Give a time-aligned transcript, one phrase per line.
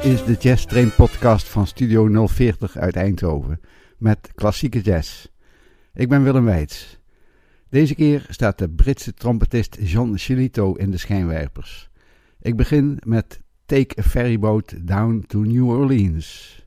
[0.00, 3.60] Dit is de Jazz Train podcast van Studio 040 uit Eindhoven
[3.98, 5.26] met klassieke jazz.
[5.94, 6.98] Ik ben Willem Weits.
[7.68, 11.90] Deze keer staat de Britse trompetist John Chilito in de schijnwerpers.
[12.40, 16.58] Ik begin met Take a Ferryboat Down to New Orleans.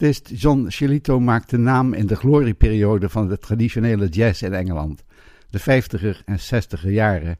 [0.00, 5.04] Trompetist John Sciolito maakte naam in de glorieperiode van de traditionele jazz in Engeland,
[5.50, 7.38] de 50er en 60er jaren,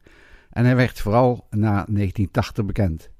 [0.50, 3.10] en hij werd vooral na 1980 bekend.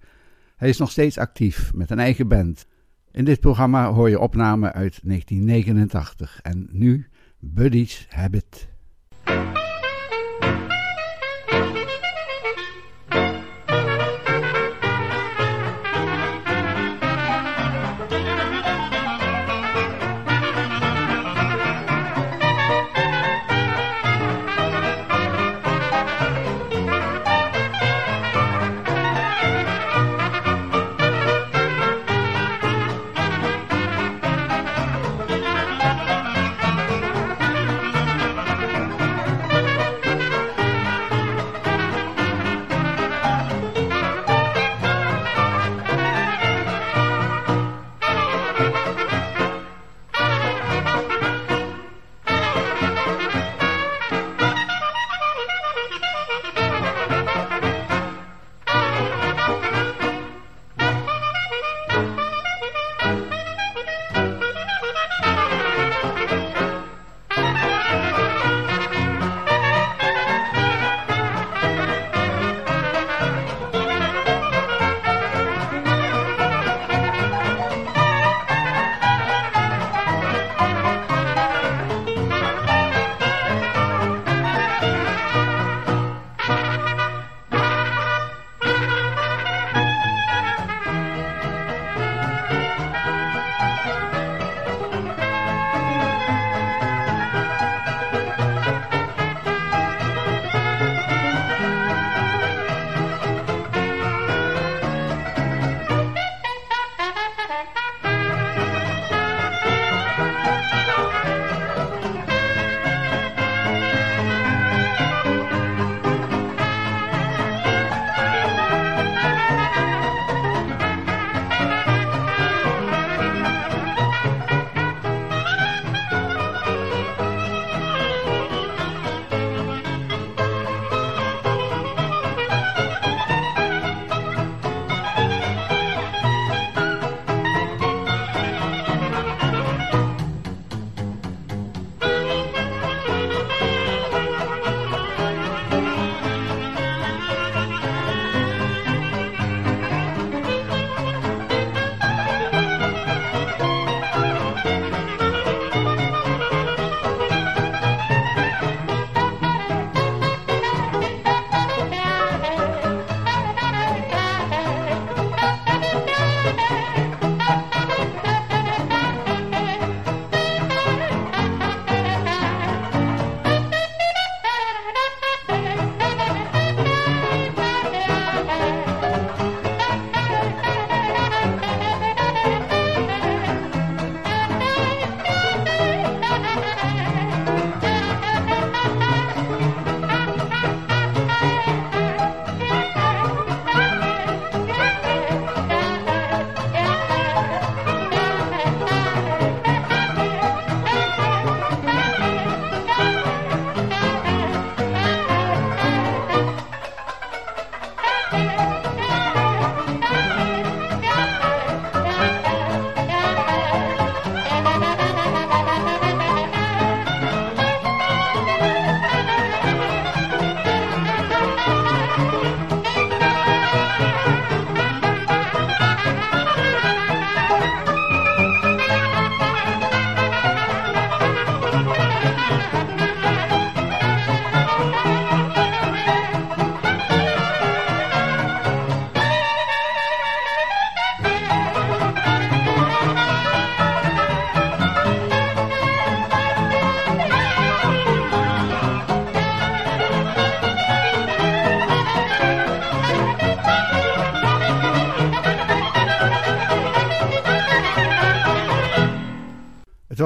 [0.56, 2.66] Hij is nog steeds actief met een eigen band.
[3.12, 7.06] In dit programma hoor je opnamen uit 1989 en nu
[7.38, 8.68] Buddy's Habit.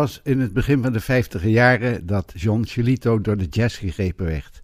[0.05, 4.27] was in het begin van de vijftiger jaren dat John Chelito door de jazz gegrepen
[4.27, 4.63] werd.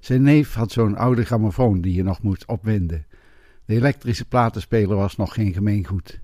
[0.00, 3.06] Zijn neef had zo'n oude grammofoon die je nog moest opwinden.
[3.64, 6.20] De elektrische platenspeler was nog geen gemeengoed.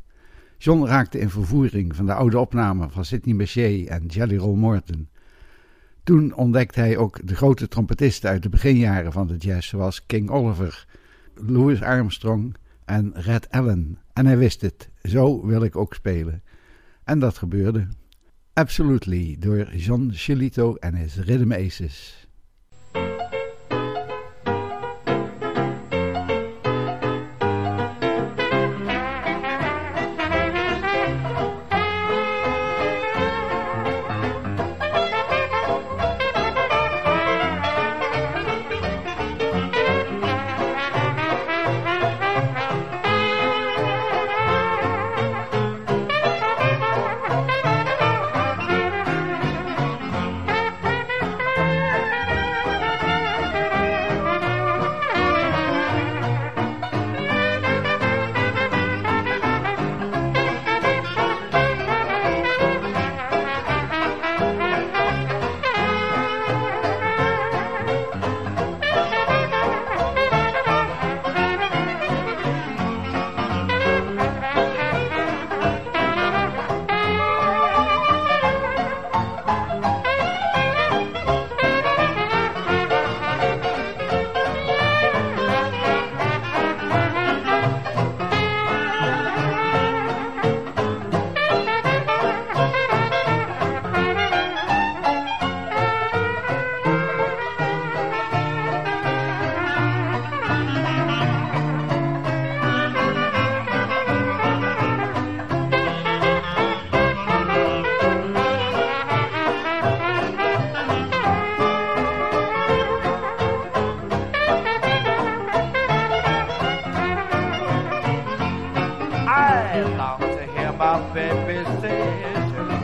[0.58, 5.08] John raakte in vervoering van de oude opnamen van Sidney Bechet en Jelly Roll Morton.
[6.02, 10.30] Toen ontdekte hij ook de grote trompetisten uit de beginjaren van de jazz, zoals King
[10.30, 10.86] Oliver,
[11.34, 13.98] Louis Armstrong en Red Allen.
[14.12, 16.42] En hij wist het, zo wil ik ook spelen.
[17.04, 17.88] En dat gebeurde.
[18.58, 22.17] Absolutely door Jean Chilito en his Rhythm Aces.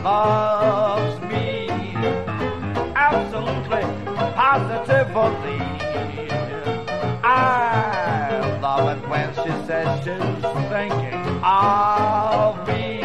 [0.05, 1.67] loves me
[2.95, 3.81] absolutely,
[4.35, 5.57] positively.
[7.23, 13.01] I love it when she says she's thinking of me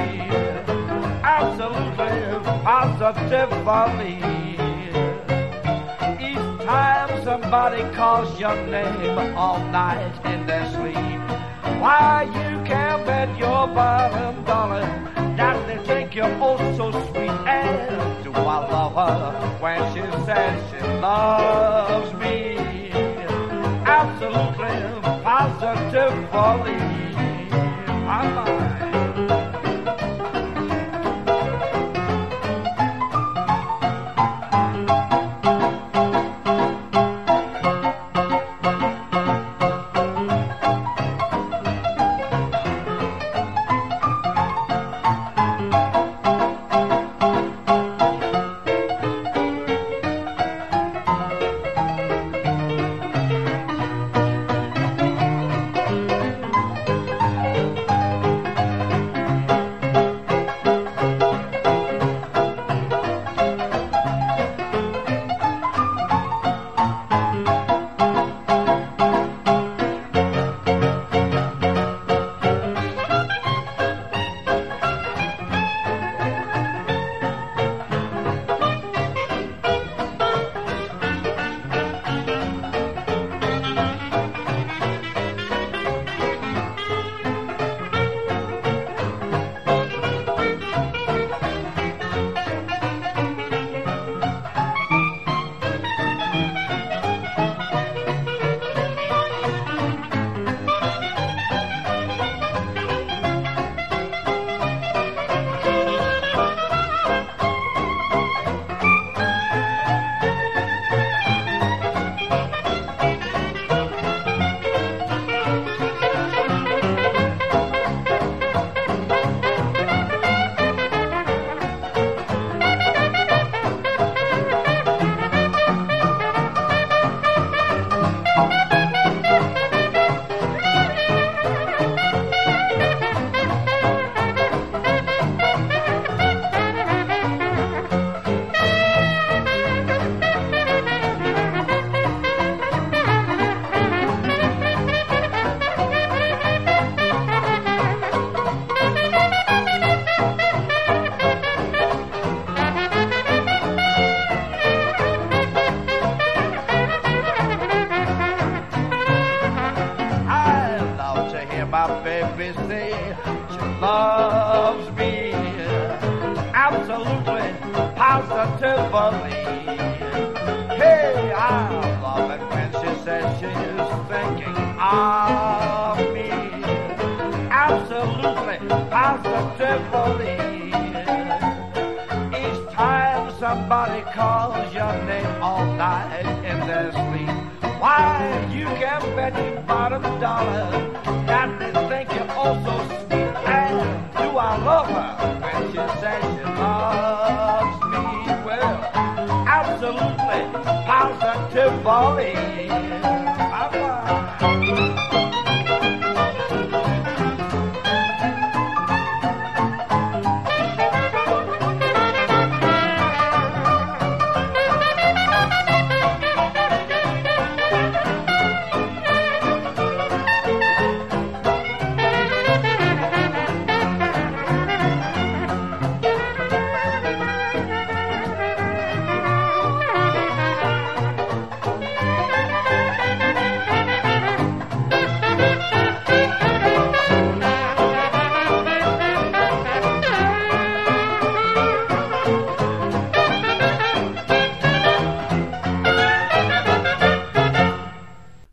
[1.25, 2.13] absolutely,
[2.69, 4.17] positively.
[6.21, 11.23] Each time somebody calls your name all night in their sleep,
[11.81, 15.01] why you can bet your bottom dollar
[15.41, 17.31] that I think you're oh so sweet.
[17.49, 22.59] And do I love her when she says she loves me?
[23.87, 26.75] Absolutely, positively,
[28.07, 28.70] I'm.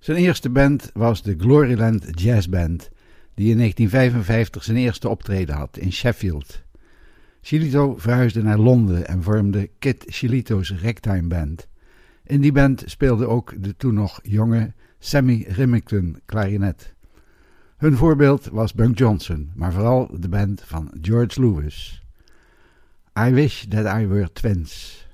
[0.07, 2.89] Zijn eerste band was de Gloryland Jazz Band,
[3.33, 6.61] die in 1955 zijn eerste optreden had in Sheffield.
[7.41, 11.67] Chilito verhuisde naar Londen en vormde Kid Chilito's Ragtime Band.
[12.23, 16.93] In die band speelde ook de toen nog jonge Sammy Remington klarinet.
[17.77, 22.03] Hun voorbeeld was Bunk Johnson, maar vooral de band van George Lewis.
[23.19, 25.06] I Wish That I Were Twins.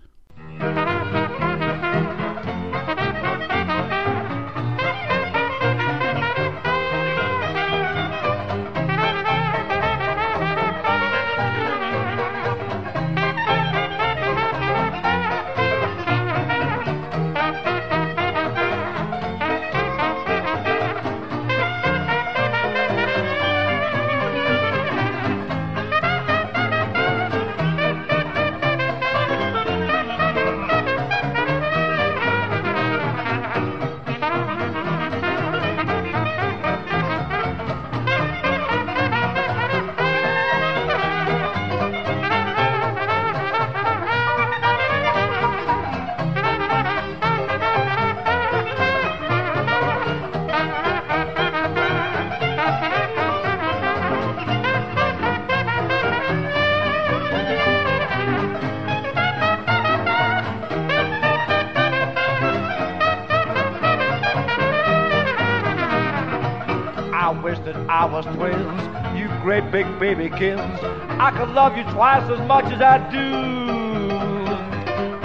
[70.04, 70.84] Big babykins.
[71.18, 74.12] I could love you twice as much as I do.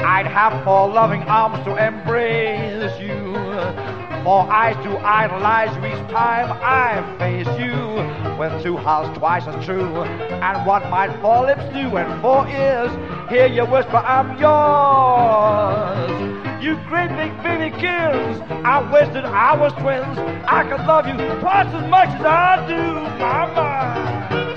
[0.05, 3.35] I'd have four loving arms to embrace you,
[4.23, 7.77] four eyes to idolize you each time I face you.
[8.39, 11.97] With two hearts twice as true, and what might four lips do?
[11.97, 12.93] And four ears
[13.29, 16.09] hear you whisper, I'm yours.
[16.63, 18.41] You great big baby kills.
[18.65, 20.19] I wish that I was twins.
[20.47, 22.83] I could love you twice as much as I do,
[23.19, 24.39] mama.
[24.41, 24.48] you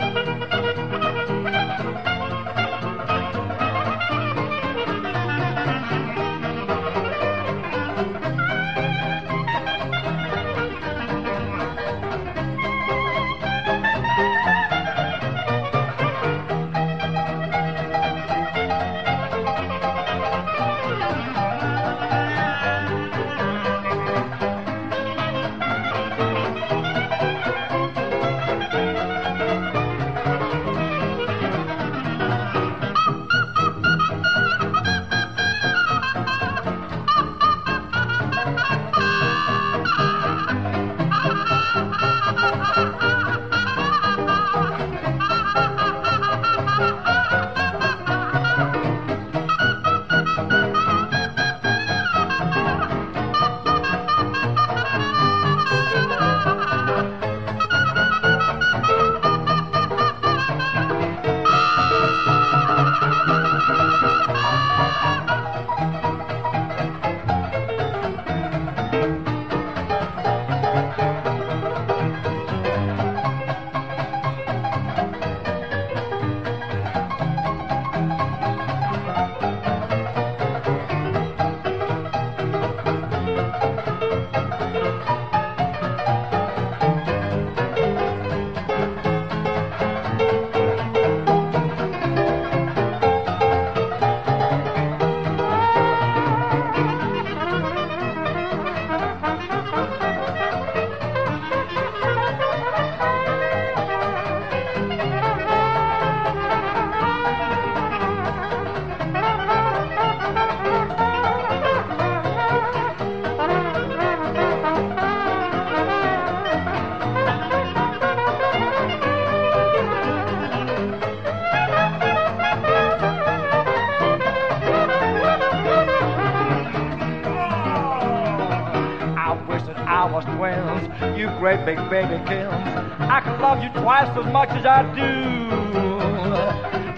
[131.65, 132.53] big baby kills.
[132.53, 135.51] I could love you twice as much as I do.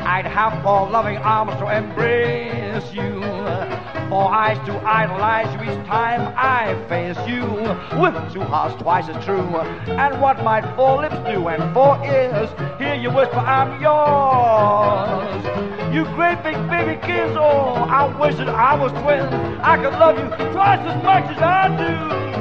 [0.04, 3.22] I'd have four loving arms to embrace you,
[4.10, 7.44] four eyes to idolize you each time I face you,
[8.00, 9.56] with two hearts twice as true.
[9.88, 12.50] And what might four lips do and four ears
[12.80, 15.44] hear you whisper, I'm yours.
[15.94, 19.34] You great big baby kids, oh, I wish that I was twins.
[19.64, 22.33] I could love you twice as much as I do,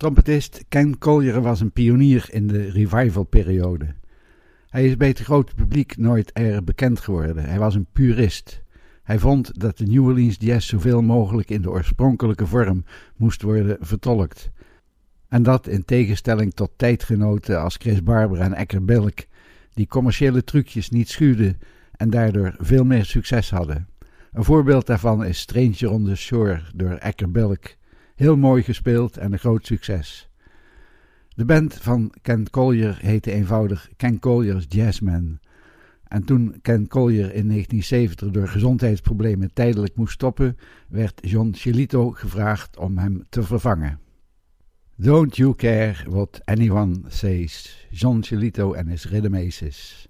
[0.00, 3.94] Trompetist Ken Collier was een pionier in de revival-periode.
[4.68, 7.44] Hij is bij het grote publiek nooit erg bekend geworden.
[7.44, 8.62] Hij was een purist.
[9.02, 12.84] Hij vond dat de New Orleans jazz zoveel mogelijk in de oorspronkelijke vorm
[13.16, 14.50] moest worden vertolkt.
[15.28, 19.18] En dat in tegenstelling tot tijdgenoten als Chris Barber en Ecker Bilk,
[19.74, 21.58] die commerciële trucjes niet schuwden
[21.92, 23.88] en daardoor veel meer succes hadden.
[24.32, 27.78] Een voorbeeld daarvan is Stranger on the Shore door Ecker Bilk.
[28.20, 30.28] Heel mooi gespeeld en een groot succes.
[31.28, 35.40] De band van Ken Collier heette eenvoudig Ken Collier's Jazzmen.
[36.04, 40.56] En toen Ken Collier in 1970 door gezondheidsproblemen tijdelijk moest stoppen,
[40.88, 44.00] werd John Chilito gevraagd om hem te vervangen.
[44.96, 50.09] Don't you care what anyone says, John Chilito en his Rhythm Aces.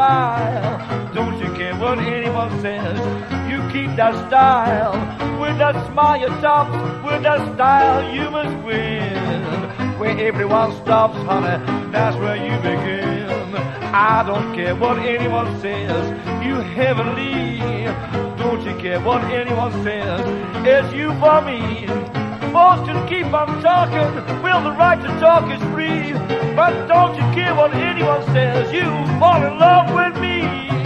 [0.00, 1.12] Smile.
[1.14, 2.98] Don't you care what anyone says.
[3.50, 4.94] You keep that style.
[5.40, 6.68] With that smile you top.
[7.04, 9.98] With that style you must win.
[9.98, 11.58] Where everyone stops, honey,
[11.92, 13.28] that's where you begin.
[13.92, 16.02] I don't care what anyone says.
[16.46, 17.84] You heavenly.
[18.42, 20.20] Don't you care what anyone says.
[20.66, 22.19] It's you for me
[22.52, 24.42] forced to keep on talking.
[24.42, 26.12] Well, the right to talk is free.
[26.54, 28.72] But don't you care what anyone says?
[28.72, 30.79] You fall in love with me.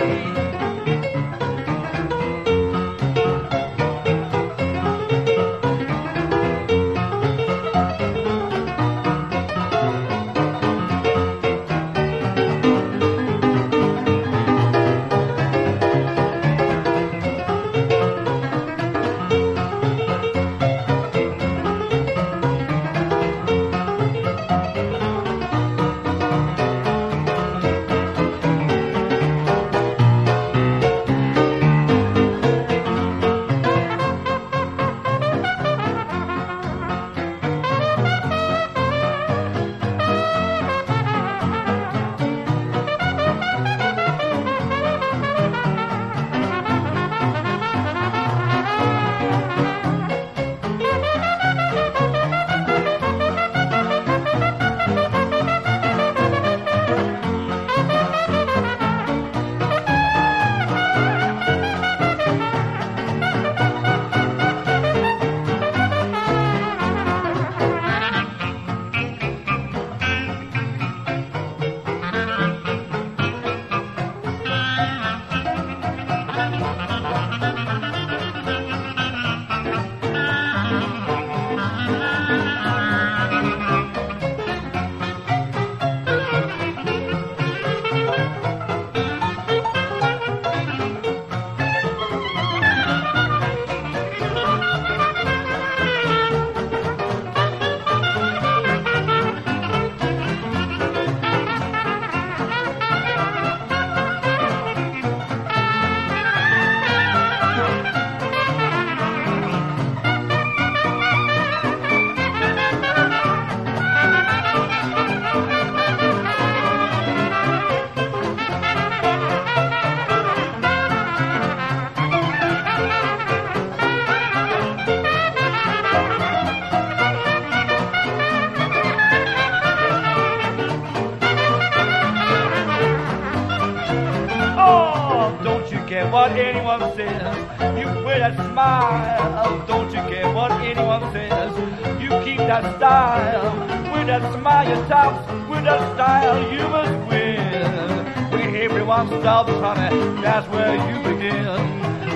[142.46, 143.52] That style,
[143.92, 148.30] with that smile tops, with that style you must win.
[148.30, 151.46] When everyone stops, honey, that's where you begin.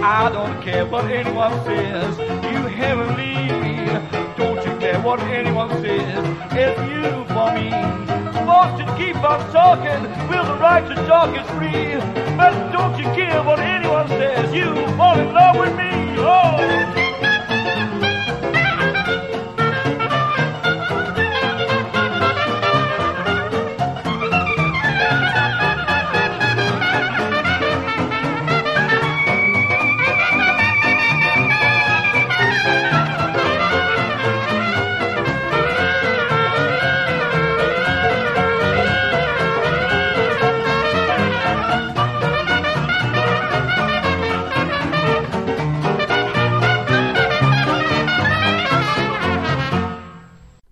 [0.02, 3.48] I don't care what anyone says, you heavenly.
[4.36, 8.08] Don't you care what anyone says, it's you for me
[8.48, 10.02] forced to keep on talking.
[10.30, 12.00] Will the right to talk is free.
[12.36, 14.54] But don't you care what anyone says.
[14.54, 15.90] You fall in love with me.
[16.16, 17.17] Oh.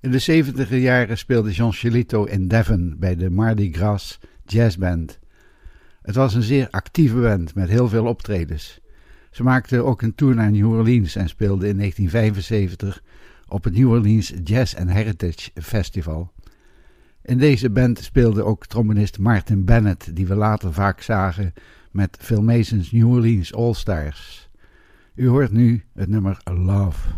[0.07, 5.19] In de 70 jaren speelde Jean Chelito in Devon bij de Mardi Gras Jazz Band.
[6.03, 8.81] Het was een zeer actieve band met heel veel optredens.
[9.31, 13.03] Ze maakten ook een tour naar New Orleans en speelden in 1975
[13.49, 16.33] op het New Orleans Jazz and Heritage Festival.
[17.23, 21.53] In deze band speelde ook trombonist Martin Bennett, die we later vaak zagen
[21.91, 24.51] met Phil Mason's New Orleans All Stars.
[25.15, 27.09] U hoort nu het nummer Love.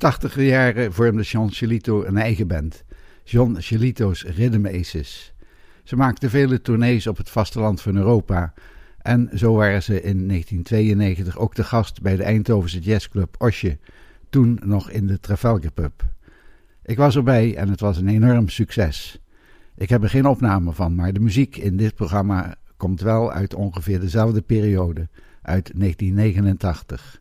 [0.00, 2.84] Tachtiger jaren vormde John Chilito een eigen band,
[3.24, 5.34] John Chilito's Rhythm Aces.
[5.84, 8.52] Ze maakten vele tournees op het vasteland van Europa
[8.98, 13.78] en zo waren ze in 1992 ook te gast bij de Eindhovense jazzclub Osje,
[14.30, 16.04] toen nog in de Trafalgar Pub.
[16.82, 19.20] Ik was erbij en het was een enorm succes.
[19.76, 23.54] Ik heb er geen opname van, maar de muziek in dit programma komt wel uit
[23.54, 25.08] ongeveer dezelfde periode,
[25.42, 27.19] uit 1989.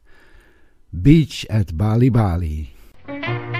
[0.91, 3.58] Beach at Bali Bali.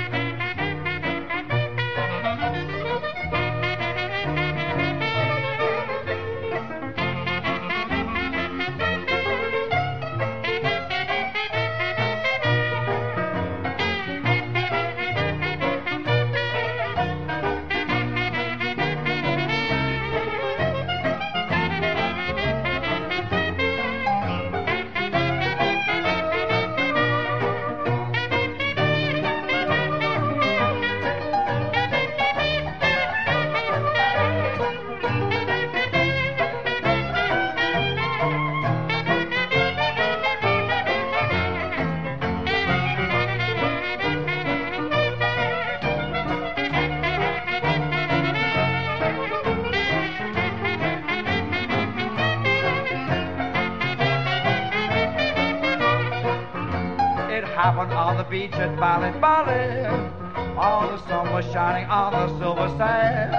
[61.52, 63.34] Shining on the silver sand.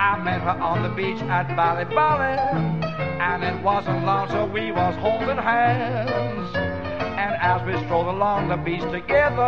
[0.00, 2.38] I met her on the beach at Bali Bali.
[3.20, 6.54] And it wasn't long till we was holding hands.
[6.54, 9.42] And as we strolled along the beach together,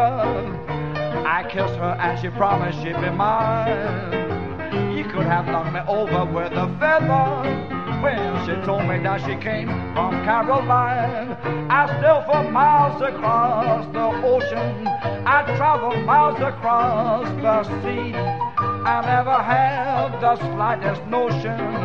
[1.27, 4.97] I kissed her and she promised she'd be mine.
[4.97, 7.78] You could have knocked me over with a feather.
[8.03, 11.37] When she told me that she came from Caroline,
[11.71, 14.87] I still for miles across the ocean.
[15.27, 18.15] I traveled miles across the sea.
[18.15, 21.79] I never had the slightest notion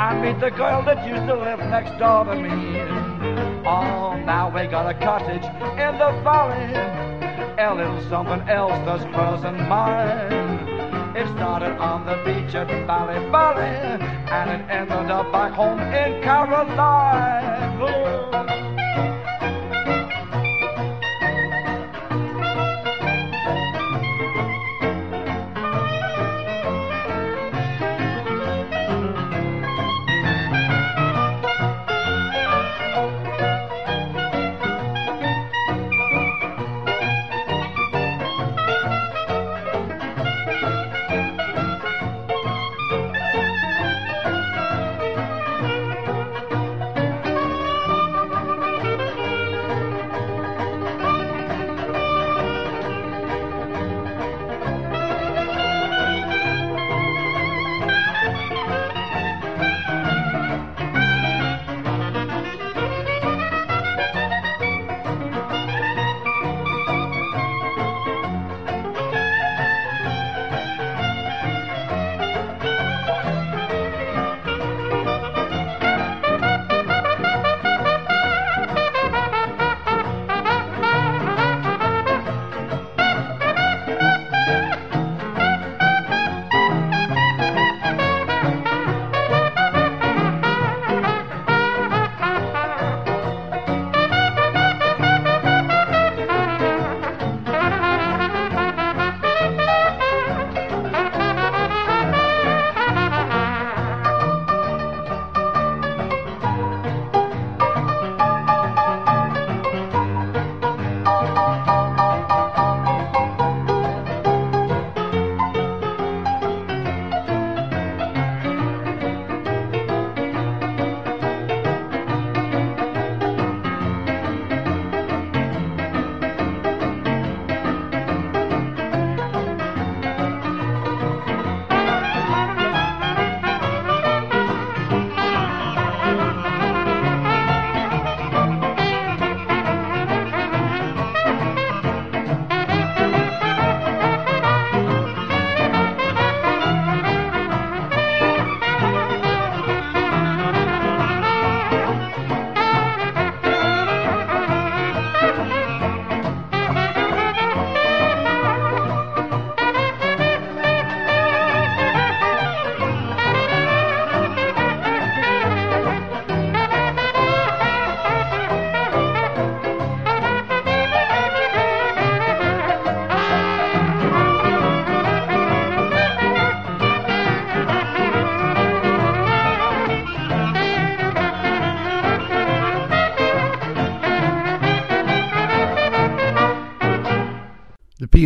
[0.00, 2.80] I meet the girl that used to live next door to me.
[3.66, 6.72] Oh, now we got a cottage in the valley.
[7.58, 8.80] A little something else
[9.14, 10.69] hers and mine.
[11.20, 16.22] It started on the beach at Bali Bali, and it ended up back home in
[16.22, 17.50] Caroline.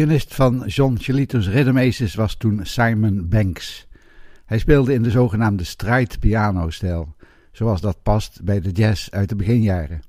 [0.04, 3.86] Pianist van John Chilito's Rhythm was toen Simon Banks.
[4.44, 7.14] Hij speelde in de zogenaamde stride piano-stijl,
[7.52, 10.02] zoals dat past bij de jazz uit de beginjaren.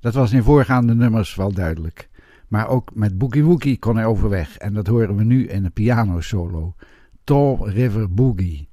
[0.00, 2.08] Dat was in voorgaande nummers wel duidelijk.
[2.46, 5.72] Maar ook met Boogie Woogie kon hij overweg en dat horen we nu in een
[5.72, 6.74] piano-solo.
[7.24, 8.68] Tall River Boogie.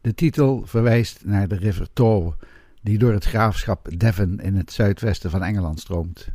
[0.00, 2.32] De titel verwijst naar de river Tall,
[2.82, 6.28] die door het graafschap Devon in het zuidwesten van Engeland stroomt.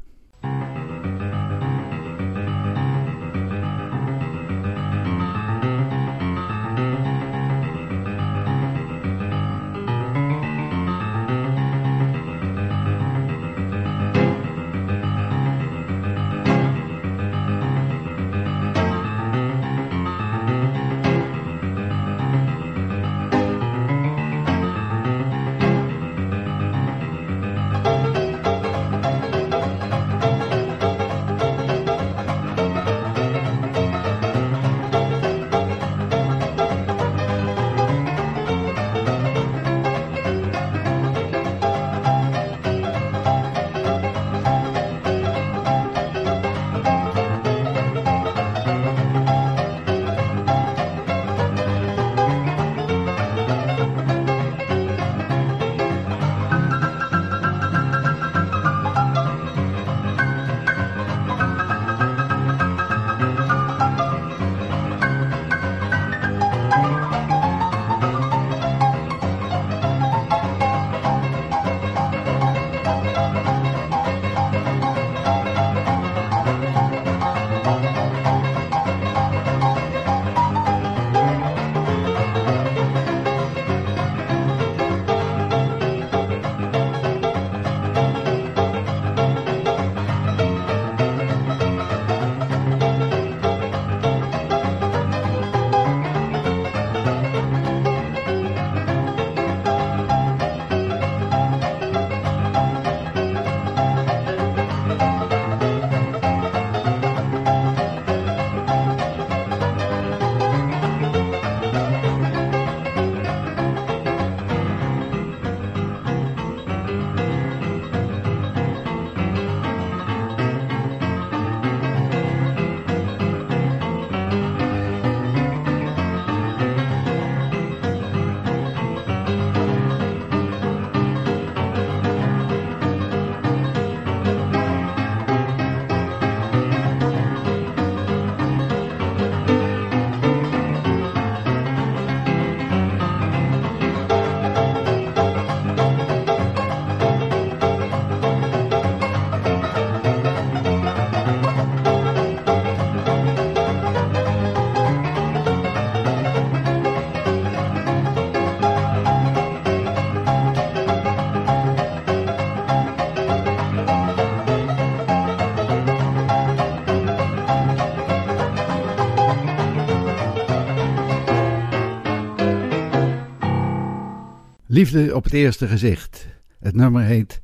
[174.79, 176.27] Liefde op het eerste gezicht.
[176.59, 177.41] Het nummer heet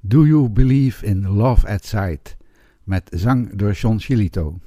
[0.00, 2.36] Do You Believe in Love at Sight?
[2.84, 4.58] Met zang door John Chilito.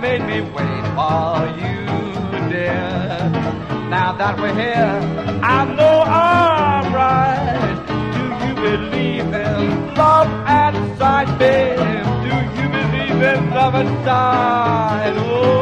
[0.00, 3.30] Made me wait for you, dear.
[3.90, 4.96] Now that we're here,
[5.42, 7.76] I know I'm right.
[7.86, 11.78] Do you believe in love at sight, babe?
[12.24, 15.14] Do you believe in love at sight?
[15.18, 15.59] Oh.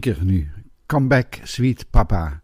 [0.00, 0.48] Klassieker nu.
[0.86, 2.40] Comeback Sweet Papa.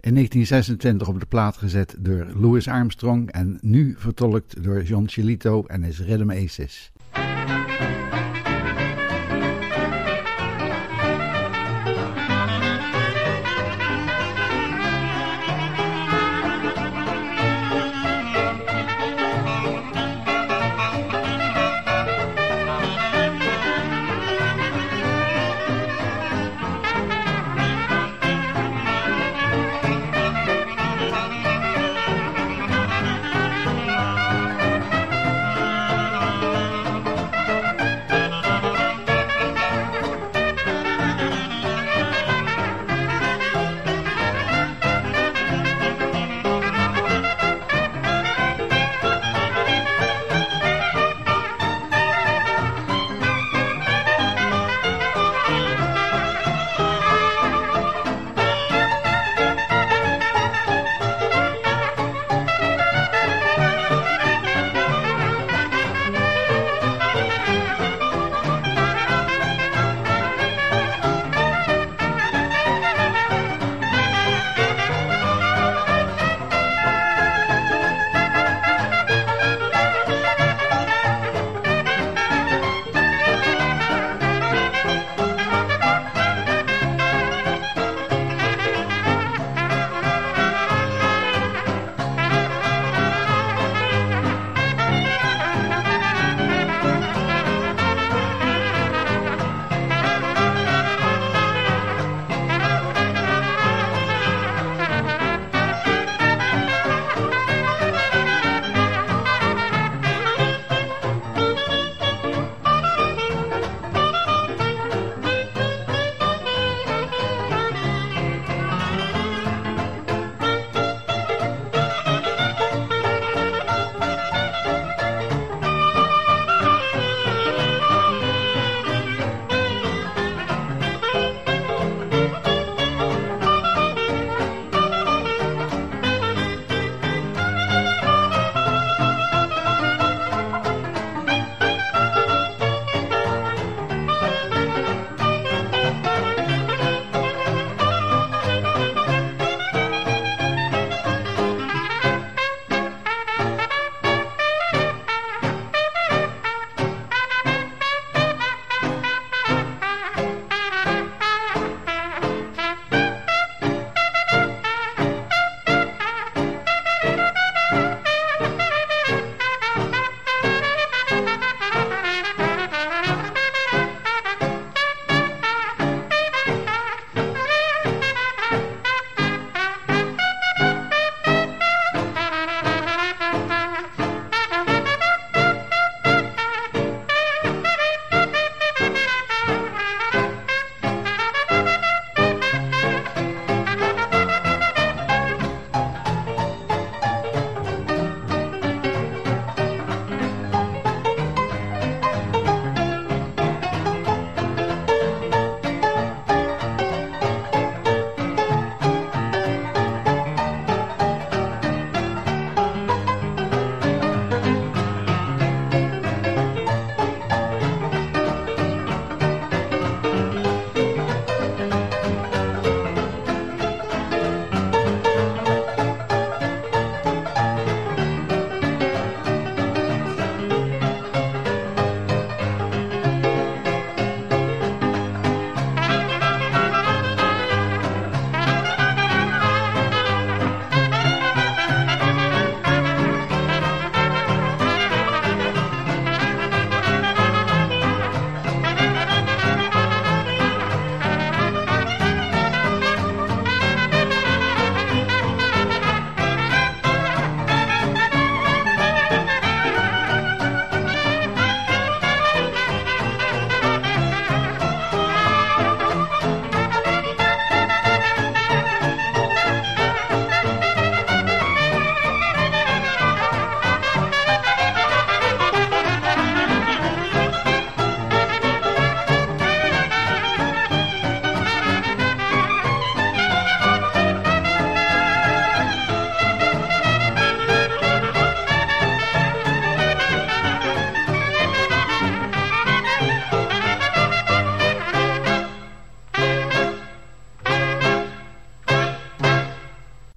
[0.00, 5.64] In 1926 op de plaat gezet door Louis Armstrong en nu vertolkt door John Chilito
[5.66, 6.92] en his Rhythm Aces.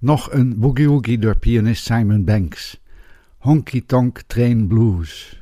[0.05, 2.81] Nog een boogie-woogie door pianist Simon Banks.
[3.37, 5.34] Honky Tonk Train Blues.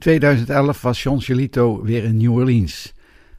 [0.00, 2.92] 2011 was John Chelito weer in New Orleans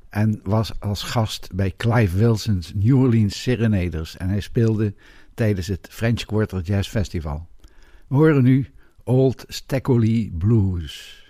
[0.09, 4.93] en was als gast bij Clive Wilson's New Orleans Serenaders en hij speelde
[5.33, 7.47] tijdens het French Quarter Jazz Festival.
[8.07, 8.67] We horen nu
[9.03, 11.20] Old Stackley Blues.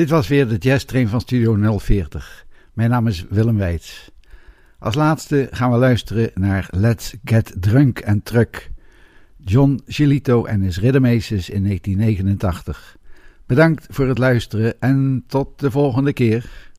[0.00, 2.46] Dit was weer de Jazz Train van Studio 040.
[2.72, 4.10] Mijn naam is Willem Weits.
[4.78, 8.70] Als laatste gaan we luisteren naar Let's Get Drunk and Truck.
[9.36, 12.96] John Gilito en his Riddermeesters in 1989.
[13.46, 16.69] Bedankt voor het luisteren en tot de volgende keer.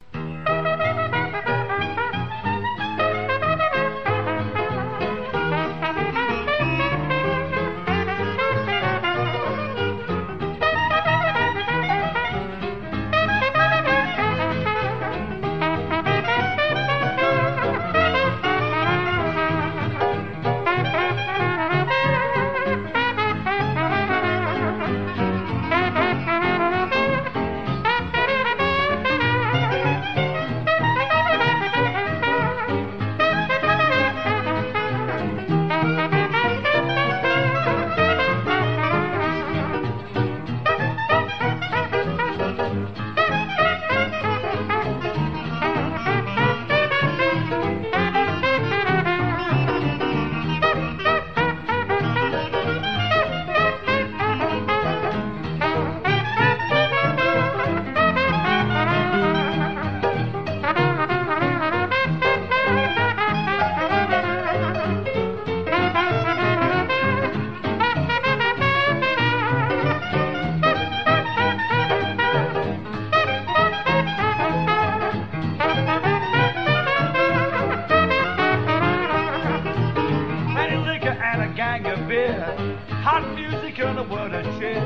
[83.12, 84.80] hot music and a word of cheer.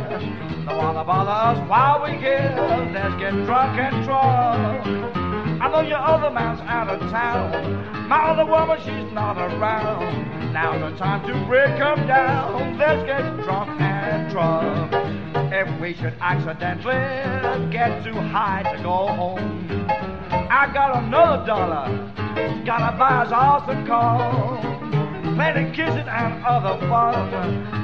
[0.65, 2.57] No one bother us while we give.
[2.91, 5.61] Let's get drunk and drunk.
[5.61, 8.09] I know your other man's out of town.
[8.09, 10.53] My other woman, she's not around.
[10.53, 12.79] Now's the time to break them down.
[12.79, 14.91] Let's get drunk and drunk.
[15.53, 16.97] If we should accidentally
[17.71, 19.85] get too high to go home,
[20.49, 21.85] I got another dollar.
[22.65, 24.74] Gotta buy us all some coal.
[25.35, 27.33] Plenty kissing and other fun.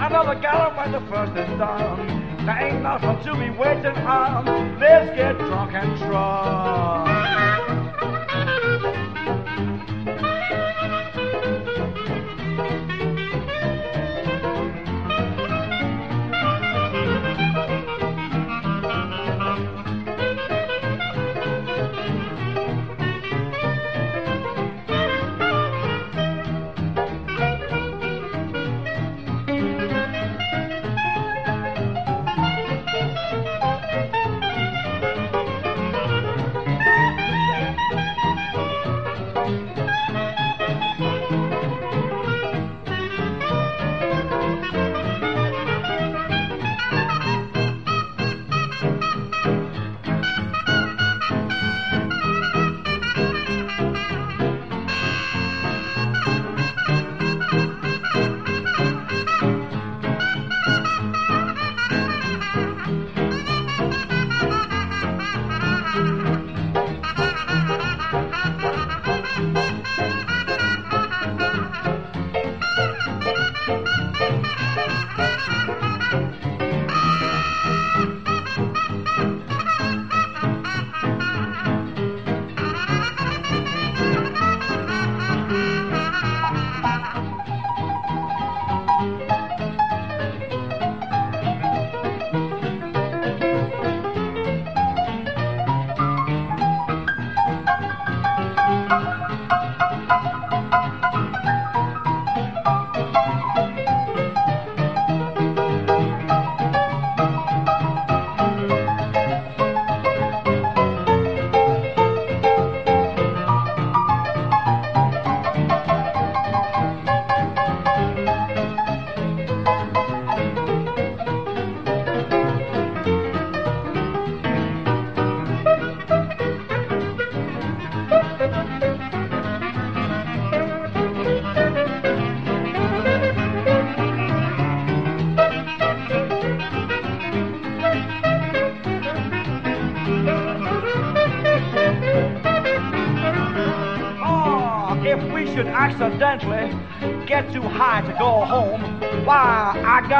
[0.01, 2.45] Another gallon when the first is done.
[2.45, 4.79] There ain't nothing to be waiting on.
[4.79, 7.50] Let's get drunk and drunk.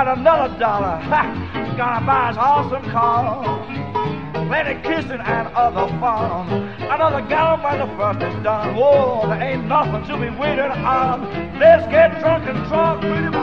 [0.04, 0.98] Got another dollar.
[1.12, 4.48] Ha, gonna buy us all some corn.
[4.48, 6.50] Plenty kissing and other fun.
[6.90, 8.76] Another gallon when the first is done.
[8.76, 11.60] Whoa, there ain't nothing to be waiting on.
[11.60, 13.41] Let's get drunk and drunk, pretty.